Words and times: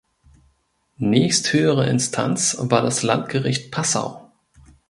Nächsthöhere 0.97 1.87
Instanz 1.87 2.57
war 2.59 2.81
das 2.81 3.03
Landgericht 3.03 3.71
Passau. 3.71 4.31